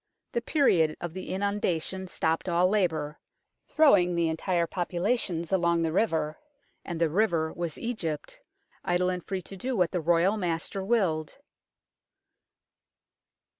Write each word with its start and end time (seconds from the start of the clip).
The 0.31 0.41
period 0.41 0.97
of 0.99 1.13
the 1.13 1.29
inundation 1.31 2.07
stopped 2.07 2.49
all 2.49 2.67
labour, 2.67 3.19
throwing 3.67 4.15
the 4.15 4.29
entire 4.29 4.65
populations 4.65 5.53
along 5.53 5.83
the 5.83 5.91
river 5.91 6.39
and 6.83 6.99
the 6.99 7.07
river 7.07 7.53
was 7.53 7.77
Egypt 7.77 8.41
idle 8.83 9.11
and 9.11 9.23
free 9.23 9.43
to 9.43 9.55
do 9.55 9.75
what 9.77 9.91
the 9.91 10.01
Royal 10.01 10.37
master 10.37 10.83
willed. 10.83 11.37